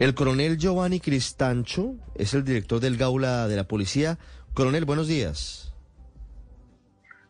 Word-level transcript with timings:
El 0.00 0.14
coronel 0.14 0.58
Giovanni 0.58 0.98
Cristancho 0.98 1.94
es 2.16 2.34
el 2.34 2.44
director 2.44 2.80
del 2.80 2.96
Gaula 2.96 3.46
de 3.46 3.54
la 3.54 3.64
Policía. 3.64 4.18
Coronel, 4.52 4.84
buenos 4.84 5.06
días. 5.06 5.72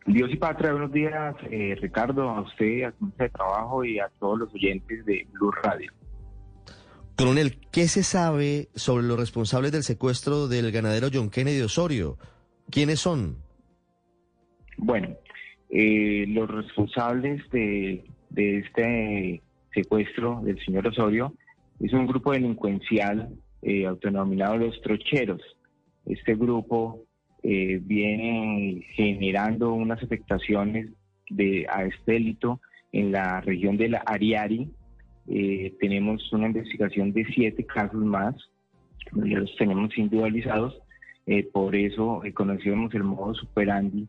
Dios 0.07 0.31
y 0.31 0.35
Patria, 0.35 0.71
buenos 0.71 0.91
días, 0.91 1.35
eh, 1.51 1.75
Ricardo, 1.79 2.29
a 2.29 2.41
usted, 2.41 2.83
a 2.83 2.93
su 2.97 3.11
de 3.17 3.29
trabajo 3.29 3.83
y 3.85 3.99
a 3.99 4.09
todos 4.19 4.39
los 4.39 4.53
oyentes 4.53 5.05
de 5.05 5.27
Blue 5.33 5.51
Radio. 5.51 5.91
Coronel, 7.15 7.59
¿qué 7.71 7.87
se 7.87 8.03
sabe 8.03 8.69
sobre 8.75 9.03
los 9.03 9.19
responsables 9.19 9.71
del 9.71 9.83
secuestro 9.83 10.47
del 10.47 10.71
ganadero 10.71 11.07
John 11.13 11.29
Kennedy 11.29 11.61
Osorio? 11.61 12.17
¿Quiénes 12.69 12.99
son? 12.99 13.37
Bueno, 14.77 15.09
eh, 15.69 16.25
los 16.27 16.49
responsables 16.49 17.47
de, 17.51 18.03
de 18.31 18.57
este 18.59 19.41
secuestro 19.73 20.41
del 20.43 20.63
señor 20.65 20.87
Osorio 20.87 21.33
es 21.79 21.93
un 21.93 22.07
grupo 22.07 22.31
delincuencial 22.31 23.29
eh, 23.61 23.85
autodenominado 23.85 24.57
Los 24.57 24.81
Trocheros. 24.81 25.41
Este 26.05 26.35
grupo 26.35 27.05
eh, 27.43 27.79
viene 27.83 28.81
generando 28.93 29.73
unas 29.73 30.01
afectaciones 30.01 30.89
de, 31.29 31.67
a 31.69 31.83
este 31.83 32.13
delito 32.13 32.61
en 32.91 33.11
la 33.11 33.41
región 33.41 33.77
de 33.77 33.89
la 33.89 33.99
Ariari. 33.99 34.69
Eh, 35.27 35.75
tenemos 35.79 36.31
una 36.33 36.47
investigación 36.47 37.11
de 37.13 37.25
siete 37.25 37.65
casos 37.65 38.03
más, 38.03 38.35
ya 39.13 39.39
los 39.39 39.55
tenemos 39.57 39.97
individualizados, 39.97 40.79
eh, 41.27 41.43
por 41.43 41.75
eso 41.75 42.21
conocíamos 42.33 42.93
el 42.93 43.03
modo 43.03 43.33
superandi 43.33 44.07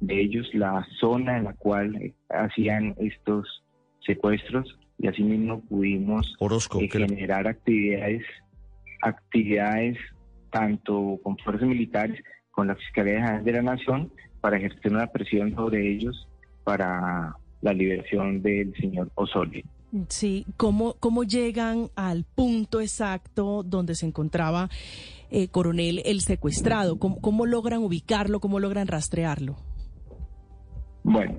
de 0.00 0.20
ellos, 0.20 0.48
la 0.54 0.86
zona 1.00 1.38
en 1.38 1.44
la 1.44 1.54
cual 1.54 2.14
hacían 2.28 2.94
estos 2.98 3.64
secuestros 4.06 4.78
y 4.98 5.06
asimismo 5.06 5.60
pudimos 5.60 6.36
generar 6.90 7.46
actividades, 7.46 8.22
actividades 9.02 9.96
tanto 10.50 11.18
con 11.22 11.36
fuerzas 11.38 11.68
militares 11.68 12.20
con 12.50 12.66
la 12.66 12.74
Fiscalía 12.74 13.20
General 13.20 13.44
de 13.44 13.52
la 13.52 13.62
Nación 13.62 14.12
para 14.40 14.56
ejercer 14.56 14.92
una 14.92 15.06
presión 15.06 15.54
sobre 15.54 15.88
ellos 15.92 16.28
para 16.64 17.36
la 17.60 17.72
liberación 17.72 18.42
del 18.42 18.74
señor 18.76 19.10
Osorio. 19.14 19.64
Sí, 20.08 20.44
¿cómo, 20.56 20.94
cómo 21.00 21.24
llegan 21.24 21.88
al 21.96 22.24
punto 22.24 22.80
exacto 22.80 23.62
donde 23.62 23.94
se 23.94 24.06
encontraba 24.06 24.68
eh, 25.30 25.48
coronel 25.48 26.02
el 26.04 26.20
secuestrado? 26.20 26.98
¿Cómo, 26.98 27.20
¿Cómo, 27.20 27.46
logran 27.46 27.82
ubicarlo? 27.82 28.38
¿Cómo 28.40 28.60
logran 28.60 28.86
rastrearlo? 28.86 29.56
Bueno, 31.04 31.36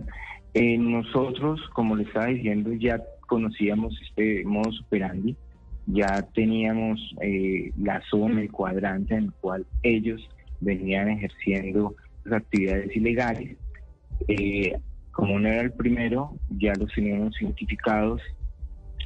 eh, 0.55 0.77
nosotros, 0.80 1.59
como 1.73 1.95
le 1.95 2.03
estaba 2.03 2.25
diciendo, 2.25 2.73
ya 2.73 2.99
conocíamos 3.30 3.97
este 4.02 4.44
modo 4.44 4.72
superandi, 4.72 5.38
ya 5.85 6.22
teníamos 6.33 6.99
eh, 7.22 7.71
la 7.77 8.02
zona, 8.09 8.41
el 8.41 8.52
cuadrante 8.52 9.16
en 9.16 9.25
el 9.25 9.33
cual 9.33 9.66
ellos 9.83 10.27
venían 10.59 11.09
ejerciendo 11.09 11.95
las 12.25 12.41
actividades 12.41 12.95
ilegales. 12.95 13.58
Eh, 14.27 14.73
como 15.11 15.39
no 15.39 15.48
era 15.48 15.61
el 15.61 15.71
primero, 15.71 16.36
ya 16.49 16.73
los 16.76 16.92
teníamos 16.93 17.42
identificados 17.42 18.21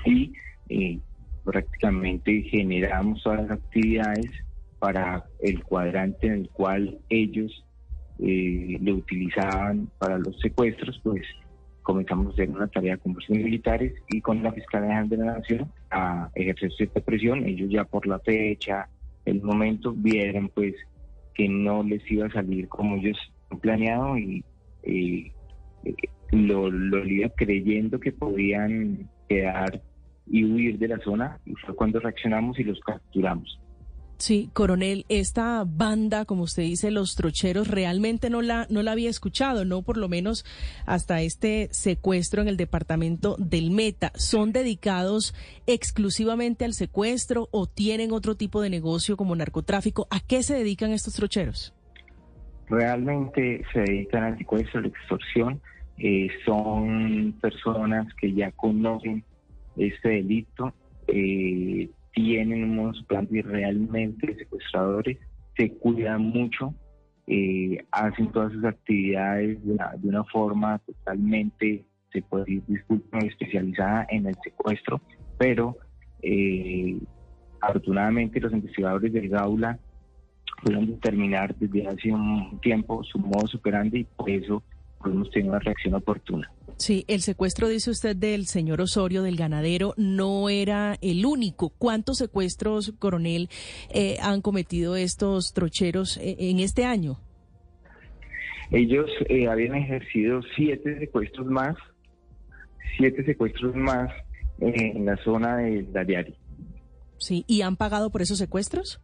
y 0.06 0.34
eh, 0.70 1.00
prácticamente 1.44 2.42
generamos 2.44 3.22
todas 3.24 3.42
las 3.42 3.52
actividades 3.52 4.30
para 4.80 5.26
el 5.42 5.64
cuadrante 5.64 6.28
en 6.28 6.34
el 6.34 6.50
cual 6.50 6.98
ellos 7.10 7.64
eh, 8.20 8.78
lo 8.82 8.96
utilizaban 8.96 9.90
para 9.98 10.18
los 10.18 10.40
secuestros, 10.40 11.00
pues 11.04 11.24
comenzamos 11.84 12.28
a 12.28 12.30
hacer 12.32 12.50
una 12.50 12.68
tarea 12.68 12.98
con 12.98 13.14
los 13.14 13.30
militares 13.30 13.94
y 14.10 14.22
con 14.22 14.42
la 14.42 14.52
Fiscalía 14.52 15.04
de 15.04 15.18
la 15.18 15.38
Nación 15.38 15.72
a 15.92 16.30
ejercer 16.34 16.72
cierta 16.72 17.02
presión. 17.02 17.46
Ellos 17.46 17.70
ya 17.70 17.84
por 17.84 18.08
la 18.08 18.20
fecha, 18.20 18.90
el 19.26 19.42
momento, 19.42 19.94
vieron 19.96 20.50
pues 20.50 20.74
que 21.36 21.48
no 21.48 21.84
les 21.84 22.10
iba 22.12 22.28
a 22.28 22.32
salir 22.32 22.68
como 22.68 22.96
ellos 22.96 23.18
han 23.52 23.60
planeado 23.60 24.18
y 24.18 24.44
lo, 26.32 26.70
lo 26.70 27.06
iba 27.06 27.30
creyendo 27.30 28.00
que 28.00 28.12
podían 28.12 29.10
quedar 29.30 29.82
y 30.28 30.46
huir 30.46 30.78
de 30.80 30.88
la 30.88 31.00
zona 31.00 31.40
y 31.46 31.54
fue 31.56 31.76
cuando 31.76 32.00
reaccionamos 32.00 32.60
y 32.60 32.64
los 32.64 32.80
capturamos. 32.80 33.60
Sí, 34.24 34.50
coronel, 34.54 35.06
esta 35.10 35.66
banda, 35.68 36.24
como 36.24 36.44
usted 36.44 36.64
dice, 36.64 36.92
los 36.92 37.16
trocheros, 37.16 37.68
realmente 37.68 38.30
no 38.30 38.42
la, 38.42 38.68
no 38.70 38.82
la 38.82 38.94
había 38.94 39.10
escuchado, 39.10 39.66
no 39.66 39.82
por 39.82 39.98
lo 39.98 40.08
menos 40.08 40.46
hasta 40.86 41.22
este 41.22 41.68
secuestro 41.72 42.42
en 42.42 42.48
el 42.48 42.56
departamento 42.56 43.36
del 43.38 43.70
Meta. 43.70 44.14
¿Son 44.16 44.54
dedicados 44.54 45.36
exclusivamente 45.68 46.64
al 46.64 46.72
secuestro 46.72 47.50
o 47.52 47.68
tienen 47.68 48.14
otro 48.14 48.36
tipo 48.36 48.62
de 48.62 48.70
negocio 48.70 49.18
como 49.18 49.36
narcotráfico? 49.36 50.08
¿A 50.10 50.22
qué 50.22 50.42
se 50.42 50.56
dedican 50.56 50.92
estos 50.92 51.16
trocheros? 51.16 51.74
Realmente 52.70 53.66
se 53.74 53.82
dedican 53.82 54.24
al 54.24 54.38
secuestro, 54.38 54.80
a 54.80 54.84
la 54.84 54.88
extorsión. 54.88 55.60
Eh, 55.98 56.30
son 56.46 57.34
personas 57.42 58.08
que 58.14 58.32
ya 58.32 58.54
conocen 58.54 59.26
este 59.76 60.08
delito. 60.08 60.74
Eh, 61.10 61.90
tienen 62.14 62.80
unos 62.80 63.04
planes 63.04 63.46
realmente 63.46 64.36
secuestradores, 64.36 65.18
se 65.58 65.72
cuidan 65.74 66.22
mucho, 66.22 66.74
eh, 67.28 67.84
hacen 67.92 68.32
todas 68.32 68.52
sus 68.54 68.64
actividades 68.64 69.64
de 69.66 69.78
una, 70.04 70.24
forma 70.26 70.80
totalmente, 70.80 71.86
se 72.12 72.22
puede 72.22 72.46
decir, 72.46 72.86
especializada 73.24 74.08
en 74.10 74.28
el 74.28 74.36
secuestro, 74.44 75.02
pero 75.38 75.78
eh, 76.22 76.98
afortunadamente 77.62 78.40
los 78.40 78.54
investigadores 78.54 79.12
del 79.14 79.30
Gaula 79.30 79.80
pudieron 80.62 80.88
determinar 80.88 81.56
desde 81.56 81.88
hace 81.88 82.12
un 82.12 82.60
tiempo 82.62 83.04
su 83.04 83.20
modo 83.20 83.48
superante 83.48 84.00
y 84.00 84.04
por 84.04 84.30
eso 84.30 84.64
podemos 85.00 85.30
tener 85.32 85.50
una 85.50 85.60
reacción 85.60 85.96
oportuna. 85.96 86.50
Sí, 86.84 87.06
el 87.08 87.22
secuestro, 87.22 87.70
dice 87.70 87.92
usted, 87.92 88.14
del 88.14 88.46
señor 88.46 88.82
Osorio, 88.82 89.24
del 89.24 89.38
ganadero, 89.38 89.94
no 89.96 90.50
era 90.50 90.98
el 91.02 91.26
único. 91.26 91.70
¿Cuántos 91.70 92.18
secuestros, 92.18 92.92
coronel, 93.00 93.48
eh, 93.90 94.18
han 94.22 94.42
cometido 94.42 94.98
estos 94.98 95.54
trocheros 95.54 96.18
eh, 96.18 96.36
en 96.40 96.60
este 96.60 96.84
año? 96.84 97.22
Ellos 98.70 99.10
eh, 99.30 99.48
habían 99.48 99.76
ejercido 99.76 100.42
siete 100.58 101.00
secuestros 101.00 101.48
más, 101.48 101.78
siete 102.98 103.24
secuestros 103.24 103.74
más 103.78 104.12
en 104.60 105.06
la 105.06 105.16
zona 105.24 105.56
de 105.60 105.84
Dariari. 105.84 106.36
Sí, 107.18 107.46
¿y 107.48 107.62
han 107.62 107.78
pagado 107.78 108.10
por 108.10 108.22
esos 108.22 108.40
secuestros? 108.40 109.00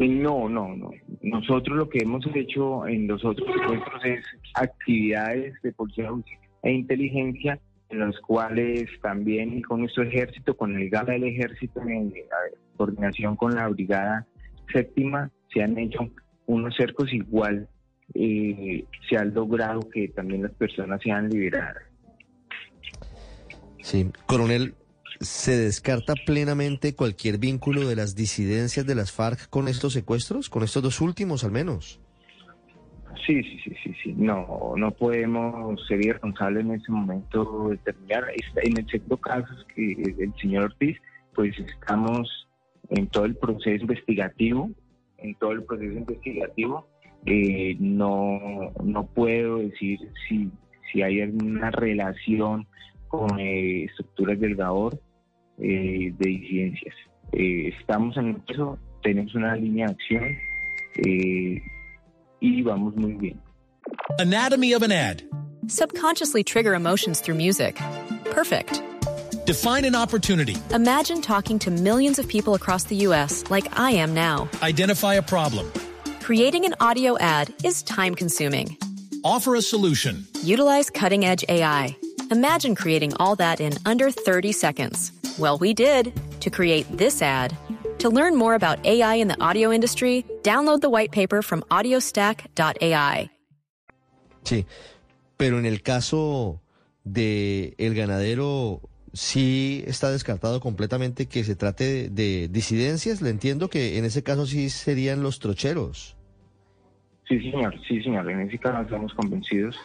No, 0.00 0.48
no, 0.48 0.74
no. 0.74 0.90
Nosotros 1.22 1.76
lo 1.76 1.88
que 1.88 2.00
hemos 2.00 2.24
hecho 2.34 2.86
en 2.86 3.06
los 3.06 3.24
otros 3.24 3.48
secuestros 3.52 4.04
es 4.04 4.24
actividades 4.54 5.54
de 5.62 5.72
policía 5.72 6.10
e 6.62 6.72
inteligencia 6.72 7.60
en 7.90 8.00
las 8.00 8.18
cuales 8.20 8.88
también 9.02 9.62
con 9.62 9.80
nuestro 9.80 10.02
ejército, 10.02 10.56
con 10.56 10.76
el 10.76 10.90
GALA 10.90 11.12
del 11.12 11.24
ejército, 11.24 11.80
en 11.82 12.12
coordinación 12.76 13.36
con 13.36 13.54
la 13.54 13.68
brigada 13.68 14.26
séptima, 14.72 15.30
se 15.52 15.62
han 15.62 15.78
hecho 15.78 16.10
unos 16.46 16.74
cercos 16.76 17.12
igual, 17.12 17.68
eh, 18.14 18.84
se 19.08 19.16
ha 19.16 19.24
logrado 19.24 19.80
que 19.90 20.08
también 20.08 20.42
las 20.42 20.52
personas 20.52 21.00
sean 21.02 21.28
liberadas. 21.28 21.82
Sí, 23.80 24.10
coronel, 24.26 24.74
¿Se 25.20 25.56
descarta 25.56 26.14
plenamente 26.26 26.94
cualquier 26.94 27.38
vínculo 27.38 27.86
de 27.88 27.96
las 27.96 28.14
disidencias 28.14 28.86
de 28.86 28.94
las 28.94 29.12
FARC 29.12 29.48
con 29.48 29.68
estos 29.68 29.92
secuestros, 29.92 30.50
con 30.50 30.62
estos 30.62 30.82
dos 30.82 31.00
últimos 31.00 31.44
al 31.44 31.52
menos? 31.52 32.00
Sí, 33.26 33.42
sí, 33.42 33.58
sí, 33.64 33.74
sí, 33.82 33.94
sí. 34.02 34.14
No, 34.16 34.74
no 34.76 34.90
podemos 34.90 35.80
ser 35.86 36.00
responsables 36.00 36.64
en 36.64 36.72
ese 36.72 36.92
momento 36.92 37.68
de 37.68 37.76
determinar. 37.76 38.24
En 38.56 38.76
el 38.76 38.86
segundo 38.90 39.16
caso 39.16 39.54
que 39.74 39.92
el 39.92 40.34
señor 40.40 40.64
Ortiz, 40.64 40.98
pues 41.34 41.56
estamos 41.58 42.48
en 42.90 43.06
todo 43.06 43.24
el 43.24 43.36
proceso 43.36 43.82
investigativo, 43.82 44.70
en 45.18 45.34
todo 45.36 45.52
el 45.52 45.62
proceso 45.62 45.98
investigativo. 45.98 46.88
Eh, 47.24 47.76
no, 47.78 48.72
no 48.82 49.06
puedo 49.06 49.58
decir 49.58 50.00
si, 50.28 50.50
si 50.92 51.02
hay 51.02 51.22
alguna 51.22 51.70
relación 51.70 52.66
con 53.18 53.38
eh, 53.38 53.84
estructuras 53.84 54.38
del 54.40 54.56
GAOR 54.56 54.98
eh, 55.58 56.12
de 56.18 56.28
disidencias. 56.28 56.94
Eh, 57.32 57.72
estamos 57.80 58.16
en 58.16 58.42
eso, 58.48 58.78
tenemos 59.02 59.34
una 59.34 59.56
línea 59.56 59.86
de 59.86 59.92
acción 59.92 60.24
eh, 60.96 61.62
y 62.40 62.62
vamos 62.62 62.94
muy 62.96 63.14
bien. 63.14 63.40
Anatomy 64.18 64.74
of 64.74 64.82
an 64.82 64.92
ad. 64.92 65.22
Subconsciously 65.68 66.44
trigger 66.44 66.74
emotions 66.74 67.20
through 67.20 67.36
music. 67.36 67.76
Perfect. 68.30 68.82
Define 69.46 69.84
an 69.84 69.94
opportunity. 69.94 70.56
Imagine 70.72 71.20
talking 71.20 71.58
to 71.60 71.70
millions 71.70 72.18
of 72.18 72.26
people 72.28 72.54
across 72.54 72.84
the 72.84 72.96
U.S. 73.08 73.44
like 73.50 73.78
I 73.78 73.92
am 73.92 74.14
now. 74.14 74.48
Identify 74.62 75.14
a 75.14 75.22
problem. 75.22 75.70
Creating 76.20 76.64
an 76.64 76.74
audio 76.80 77.18
ad 77.18 77.52
is 77.62 77.82
time 77.82 78.14
consuming. 78.14 78.76
Offer 79.22 79.56
a 79.56 79.62
solution. 79.62 80.26
Utilize 80.42 80.90
cutting 80.90 81.24
edge 81.24 81.44
AI. 81.48 81.96
Imagine 82.30 82.74
creating 82.74 83.12
all 83.20 83.36
that 83.36 83.60
in 83.60 83.72
under 83.84 84.10
30 84.10 84.52
seconds. 84.52 85.12
Well, 85.38 85.58
we 85.58 85.74
did 85.74 86.12
to 86.40 86.50
create 86.50 86.86
this 86.96 87.20
ad. 87.20 87.56
To 87.98 88.08
learn 88.08 88.36
more 88.36 88.54
about 88.54 88.84
AI 88.84 89.16
in 89.16 89.28
the 89.28 89.40
audio 89.40 89.72
industry, 89.72 90.24
download 90.42 90.80
the 90.80 90.90
white 90.90 91.10
paper 91.10 91.42
from 91.42 91.62
audiostack.ai. 91.70 93.30
Sí, 94.42 94.66
pero 95.36 95.58
en 95.58 95.66
el 95.66 95.82
caso 95.82 96.60
de 97.04 97.74
el 97.78 97.94
ganadero 97.94 98.80
sí 99.12 99.84
está 99.86 100.10
descartado 100.10 100.60
completamente 100.60 101.26
que 101.26 101.44
se 101.44 101.56
trate 101.56 101.84
de, 101.84 102.08
de 102.10 102.48
disidencias. 102.48 103.22
Le 103.22 103.30
entiendo 103.30 103.68
que 103.68 103.98
en 103.98 104.04
ese 104.04 104.22
caso 104.22 104.46
sí 104.46 104.70
serían 104.70 105.22
los 105.22 105.38
trocheros. 105.38 106.16
Sí, 107.28 107.38
señor, 107.40 107.74
sí, 107.88 108.02
señor. 108.02 108.30
En 108.30 108.40
ese 108.40 108.58
caso 108.58 108.82
estamos 108.82 109.14
convencidos 109.14 109.76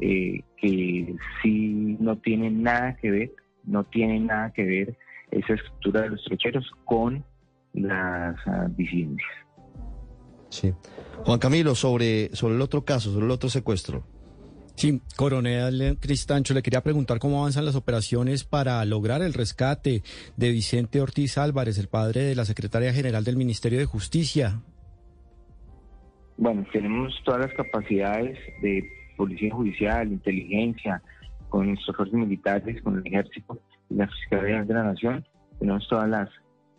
eh, 0.00 0.42
que 0.56 1.14
sí 1.42 1.96
no 2.00 2.16
tiene 2.18 2.50
nada 2.50 2.96
que 2.96 3.10
ver, 3.10 3.32
no 3.64 3.84
tiene 3.84 4.20
nada 4.20 4.52
que 4.52 4.64
ver 4.64 4.96
esa 5.30 5.54
estructura 5.54 6.02
de 6.02 6.10
los 6.10 6.24
trocheros 6.24 6.70
con 6.84 7.24
las 7.74 8.36
ah, 8.46 8.66
disidencias. 8.76 9.30
Sí. 10.48 10.72
Juan 11.24 11.38
Camilo, 11.38 11.74
sobre, 11.74 12.34
sobre 12.34 12.54
el 12.56 12.60
otro 12.60 12.84
caso, 12.84 13.12
sobre 13.12 13.26
el 13.26 13.30
otro 13.30 13.48
secuestro. 13.48 14.04
Sí, 14.74 15.02
coronel 15.14 15.98
Cristancho, 16.00 16.54
le 16.54 16.62
quería 16.62 16.82
preguntar 16.82 17.18
cómo 17.18 17.40
avanzan 17.40 17.66
las 17.66 17.76
operaciones 17.76 18.44
para 18.44 18.82
lograr 18.86 19.20
el 19.20 19.34
rescate 19.34 20.02
de 20.36 20.50
Vicente 20.50 21.02
Ortiz 21.02 21.36
Álvarez, 21.36 21.78
el 21.78 21.88
padre 21.88 22.22
de 22.22 22.34
la 22.34 22.46
secretaria 22.46 22.92
general 22.92 23.22
del 23.22 23.36
Ministerio 23.36 23.78
de 23.78 23.84
Justicia. 23.84 24.62
Bueno, 26.38 26.64
tenemos 26.72 27.12
todas 27.26 27.42
las 27.42 27.52
capacidades 27.52 28.38
de 28.62 28.82
policía 29.20 29.54
judicial, 29.54 30.08
inteligencia, 30.08 31.02
con 31.50 31.66
nuestros 31.68 31.94
fuerzas 31.94 32.18
militares, 32.18 32.80
con 32.82 32.96
el 32.96 33.06
ejército 33.06 33.58
y 33.90 33.94
la 33.94 34.06
Fiscalía 34.06 34.64
de 34.64 34.74
la 34.74 34.84
Nación. 34.84 35.26
Tenemos 35.58 35.86
todas 35.88 36.08
las 36.08 36.28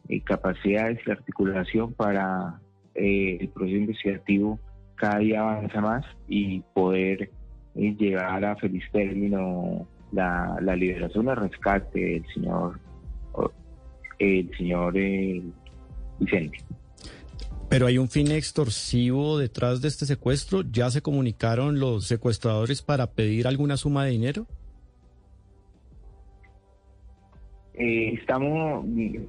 eh, 0.09 0.21
capacidades 0.21 0.99
y 1.05 1.09
la 1.09 1.13
articulación 1.15 1.93
para 1.93 2.59
eh, 2.95 3.37
el 3.41 3.49
proceso 3.49 3.77
investigativo 3.77 4.59
cada 4.95 5.19
día 5.19 5.41
avanza 5.41 5.81
más 5.81 6.05
y 6.27 6.61
poder 6.73 7.29
eh, 7.75 7.95
llegar 7.97 8.43
a 8.43 8.55
feliz 8.55 8.83
término 8.91 9.87
la, 10.11 10.57
la 10.61 10.75
liberación, 10.75 11.29
el 11.29 11.35
rescate 11.35 11.99
del 11.99 12.25
señor, 12.33 12.79
el 14.19 14.51
señor 14.57 14.97
eh, 14.97 15.43
Vicente. 16.19 16.57
Pero 17.71 17.87
hay 17.87 17.97
un 17.97 18.09
fin 18.09 18.29
extorsivo 18.31 19.37
detrás 19.37 19.81
de 19.81 19.87
este 19.87 20.05
secuestro. 20.05 20.61
¿Ya 20.69 20.91
se 20.91 21.01
comunicaron 21.01 21.79
los 21.79 22.05
secuestradores 22.05 22.81
para 22.81 23.07
pedir 23.07 23.47
alguna 23.47 23.77
suma 23.77 24.03
de 24.03 24.11
dinero? 24.11 24.45
Eh, 27.75 28.15
estamos, 28.19 28.85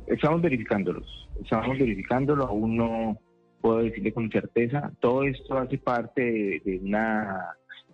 estamos 0.09 0.43
verificándolos, 0.43 1.07
estamos 1.41 1.79
verificándolo, 1.79 2.45
aún 2.45 2.77
no 2.77 3.17
puedo 3.61 3.79
decirle 3.79 4.13
con 4.13 4.29
certeza. 4.29 4.91
Todo 4.99 5.23
esto 5.23 5.57
hace 5.57 5.79
parte 5.79 6.21
de, 6.21 6.63
de 6.65 6.79
una 6.79 7.47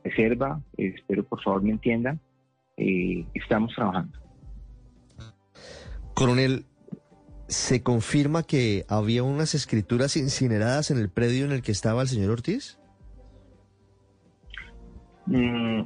reserva, 0.02 0.62
eh, 0.78 0.94
espero 0.96 1.24
por 1.24 1.42
favor 1.42 1.62
me 1.62 1.72
entiendan. 1.72 2.18
Eh, 2.78 3.22
estamos 3.34 3.74
trabajando. 3.74 4.18
Coronel, 6.14 6.64
¿se 7.48 7.82
confirma 7.82 8.42
que 8.42 8.84
había 8.88 9.22
unas 9.22 9.54
escrituras 9.54 10.16
incineradas 10.16 10.90
en 10.90 10.98
el 10.98 11.08
predio 11.08 11.46
en 11.46 11.52
el 11.52 11.62
que 11.62 11.72
estaba 11.72 12.02
el 12.02 12.08
señor 12.08 12.30
Ortiz? 12.30 12.78
Mm, 15.26 15.82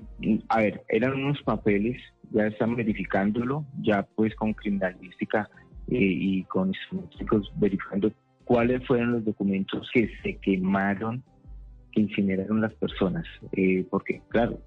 a 0.49 0.59
ver, 0.59 0.82
eran 0.88 1.14
unos 1.14 1.41
papeles, 1.43 2.00
ya 2.31 2.47
están 2.47 2.76
verificándolo, 2.76 3.64
ya 3.81 4.03
pues 4.14 4.35
con 4.35 4.53
criminalística 4.55 5.49
eh, 5.88 5.97
y 5.99 6.44
con 6.44 6.69
instrumentos 6.69 7.53
verificando 7.56 8.12
cuáles 8.44 8.87
fueron 8.87 9.12
los 9.12 9.25
documentos 9.25 9.88
que 9.93 10.11
se 10.23 10.37
quemaron, 10.38 11.23
que 11.93 12.03
incineraron 12.03 12.61
las 12.61 12.75
personas, 12.75 13.25
eh, 13.53 13.87
porque 13.91 14.20
claro, 14.29 14.61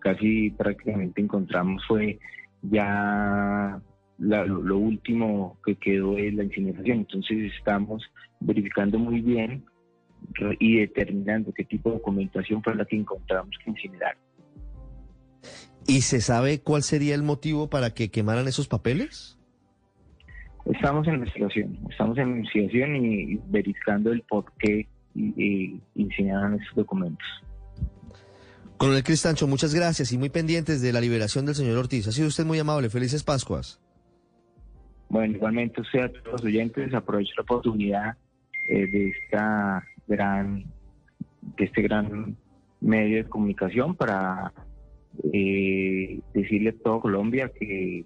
casi 0.00 0.50
prácticamente 0.50 1.20
encontramos 1.20 1.82
fue 1.86 2.18
ya 2.62 3.80
la- 4.18 4.44
lo, 4.44 4.62
lo 4.62 4.78
último 4.78 5.58
que 5.64 5.74
quedó 5.76 6.16
es 6.18 6.34
la 6.34 6.44
incineración, 6.44 6.98
entonces 6.98 7.52
estamos 7.58 8.02
verificando 8.40 8.98
muy 8.98 9.20
bien 9.20 9.64
y 10.58 10.78
determinando 10.78 11.52
qué 11.52 11.64
tipo 11.64 11.90
de 11.90 11.96
documentación 11.96 12.62
fue 12.62 12.74
la 12.74 12.84
que 12.84 12.96
encontramos 12.96 13.50
que 13.64 13.70
incinerar. 13.70 14.16
¿Y 15.86 16.00
se 16.00 16.20
sabe 16.20 16.60
cuál 16.60 16.82
sería 16.82 17.14
el 17.14 17.22
motivo 17.22 17.70
para 17.70 17.94
que 17.94 18.10
quemaran 18.10 18.48
esos 18.48 18.66
papeles? 18.66 19.38
Estamos 20.64 21.06
en 21.06 21.14
investigación, 21.14 21.78
estamos 21.88 22.18
en 22.18 22.28
investigación 22.38 22.96
y 22.96 23.36
verificando 23.48 24.10
el 24.10 24.22
por 24.22 24.52
qué 24.58 24.88
incineraron 25.94 26.60
esos 26.60 26.74
documentos. 26.74 27.26
Coronel 28.76 29.04
Cristancho, 29.04 29.46
muchas 29.46 29.72
gracias 29.74 30.12
y 30.12 30.18
muy 30.18 30.28
pendientes 30.28 30.82
de 30.82 30.92
la 30.92 31.00
liberación 31.00 31.46
del 31.46 31.54
señor 31.54 31.78
Ortiz. 31.78 32.08
Ha 32.08 32.12
sido 32.12 32.28
usted 32.28 32.44
muy 32.44 32.58
amable. 32.58 32.90
Felices 32.90 33.22
Pascuas. 33.22 33.80
Bueno, 35.08 35.36
igualmente 35.36 35.80
usted 35.80 36.00
a 36.00 36.08
todos 36.08 36.32
los 36.32 36.44
oyentes 36.44 36.92
aprovecho 36.92 37.32
la 37.36 37.42
oportunidad 37.42 38.16
eh, 38.68 38.86
de 38.90 39.08
esta 39.10 39.84
gran, 40.08 40.64
de 41.56 41.64
este 41.64 41.82
gran 41.82 42.36
medio 42.80 43.18
de 43.18 43.28
comunicación 43.28 43.94
para 43.94 44.52
eh, 45.32 46.20
decirle 46.34 46.70
a 46.70 46.82
todo 46.82 47.00
Colombia 47.00 47.50
que 47.58 48.04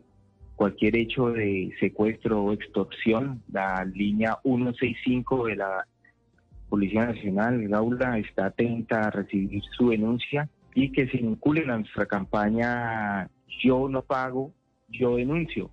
cualquier 0.56 0.96
hecho 0.96 1.30
de 1.30 1.72
secuestro 1.80 2.42
o 2.42 2.52
extorsión, 2.52 3.42
la 3.50 3.82
línea 3.84 4.38
165 4.42 5.46
de 5.46 5.56
la 5.56 5.86
Policía 6.68 7.06
Nacional, 7.06 7.66
Gaula, 7.66 8.18
está 8.18 8.46
atenta 8.46 9.06
a 9.06 9.10
recibir 9.10 9.62
su 9.76 9.88
denuncia 9.88 10.48
y 10.74 10.92
que 10.92 11.08
se 11.08 11.16
vincule 11.16 11.62
a 11.62 11.78
nuestra 11.78 12.04
campaña 12.04 13.28
Yo 13.64 13.88
no 13.88 14.02
pago, 14.02 14.52
yo 14.88 15.16
denuncio 15.16 15.70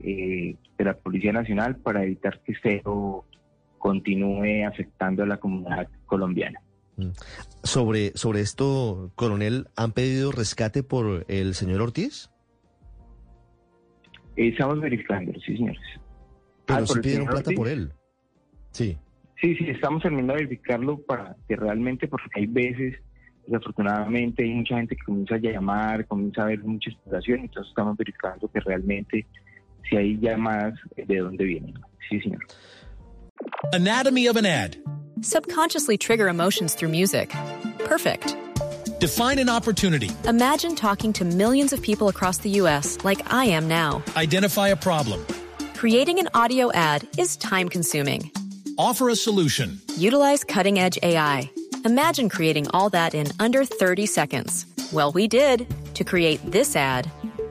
eh, 0.00 0.56
de 0.78 0.84
la 0.84 0.94
Policía 0.94 1.32
Nacional 1.32 1.76
para 1.76 2.02
evitar 2.04 2.40
que 2.42 2.52
esto 2.52 3.24
continúe 3.78 4.64
afectando 4.66 5.22
a 5.22 5.26
la 5.26 5.36
comunidad 5.38 5.88
colombiana. 6.06 6.60
Sobre, 7.64 8.12
sobre 8.16 8.40
esto, 8.40 9.10
coronel, 9.16 9.66
¿han 9.76 9.92
pedido 9.92 10.30
rescate 10.32 10.82
por 10.82 11.24
el 11.28 11.54
señor 11.54 11.82
Ortiz? 11.82 12.30
Eh, 14.36 14.48
estamos 14.48 14.80
verificando, 14.80 15.32
sí, 15.44 15.56
señores. 15.56 15.80
Pero 16.66 16.78
Ah, 16.78 16.82
sí 16.82 16.88
¿por 16.88 16.96
el 16.98 17.02
pidieron 17.02 17.26
plata 17.26 17.40
Ortiz? 17.40 17.56
por 17.56 17.68
él. 17.68 17.92
Sí. 18.70 18.96
Sí, 19.40 19.54
sí, 19.56 19.68
estamos 19.68 20.02
terminando 20.02 20.34
de 20.34 20.44
verificarlo 20.44 20.98
para 21.02 21.36
que 21.46 21.56
realmente, 21.56 22.08
porque 22.08 22.28
hay 22.36 22.46
veces, 22.46 22.94
desafortunadamente, 23.46 24.42
hay 24.44 24.54
mucha 24.54 24.76
gente 24.76 24.96
que 24.96 25.04
comienza 25.04 25.34
a 25.34 25.38
llamar, 25.38 26.06
comienza 26.06 26.42
a 26.42 26.46
ver 26.46 26.62
mucha 26.64 26.90
exploración, 26.90 27.40
entonces 27.40 27.68
estamos 27.70 27.96
verificando 27.96 28.48
que 28.50 28.60
realmente 28.60 29.26
si 29.88 29.96
hay 29.96 30.18
llamadas, 30.20 30.74
eh, 30.96 31.04
de 31.06 31.16
dónde 31.16 31.44
vienen. 31.44 31.74
Sí, 32.10 32.20
señor. 32.22 32.40
Anatomy 33.72 34.26
of 34.26 34.36
an 34.36 34.46
ad. 34.46 34.76
Subconsciously 35.20 35.96
trigger 35.96 36.28
emotions 36.28 36.74
through 36.74 36.90
music. 36.90 37.30
Perfect. 37.78 38.36
Define 39.00 39.38
an 39.38 39.48
opportunity. 39.48 40.10
Imagine 40.26 40.74
talking 40.74 41.12
to 41.14 41.24
millions 41.24 41.72
of 41.72 41.82
people 41.82 42.08
across 42.08 42.38
the 42.38 42.50
U.S. 42.60 42.98
like 43.04 43.20
I 43.32 43.46
am 43.46 43.68
now. 43.68 44.02
Identify 44.16 44.68
a 44.68 44.76
problem. 44.76 45.24
Creating 45.74 46.18
an 46.18 46.28
audio 46.34 46.72
ad 46.72 47.06
is 47.18 47.36
time 47.36 47.68
consuming. 47.68 48.30
Offer 48.78 49.10
a 49.10 49.16
solution. 49.16 49.80
Utilize 49.96 50.44
cutting 50.44 50.78
edge 50.78 50.98
AI. 51.02 51.50
Imagine 51.84 52.28
creating 52.28 52.66
all 52.70 52.88
that 52.90 53.14
in 53.14 53.26
under 53.38 53.64
30 53.64 54.06
seconds. 54.06 54.66
Well, 54.92 55.12
we 55.12 55.28
did 55.28 55.66
to 55.94 56.04
create 56.04 56.40
this 56.50 56.74
ad. 56.74 57.10